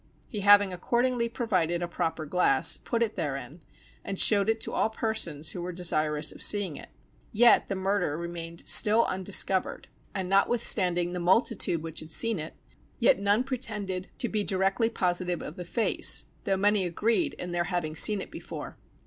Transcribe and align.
He 0.25 0.39
having 0.39 0.73
accordingly 0.73 1.29
provided 1.29 1.83
a 1.83 1.87
proper 1.87 2.25
glass, 2.25 2.75
put 2.75 3.03
it 3.03 3.15
therein, 3.15 3.61
and 4.03 4.17
showed 4.17 4.49
it 4.49 4.59
to 4.61 4.73
all 4.73 4.89
persons 4.89 5.51
who 5.51 5.61
were 5.61 5.71
desirous 5.71 6.31
of 6.31 6.41
seeing 6.41 6.75
it. 6.75 6.89
Yet 7.31 7.67
the 7.67 7.75
murder 7.75 8.17
remained 8.17 8.67
still 8.67 9.05
undiscovered; 9.05 9.89
and 10.15 10.27
notwithstanding 10.27 11.13
the 11.13 11.19
multitude 11.19 11.83
which 11.83 11.99
had 11.99 12.11
seen 12.11 12.39
it, 12.39 12.55
yet 12.97 13.19
none 13.19 13.43
pretended 13.43 14.07
to 14.17 14.27
be 14.27 14.43
directly 14.43 14.89
positive 14.89 15.43
of 15.43 15.55
the 15.55 15.65
face, 15.65 16.25
though 16.45 16.57
many 16.57 16.83
agreed 16.83 17.35
in 17.35 17.51
their 17.51 17.65
having 17.65 17.95
seen 17.95 18.21
it 18.21 18.31
before. 18.31 18.77